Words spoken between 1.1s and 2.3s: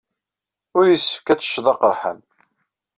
ad tecceḍ aqerḥan.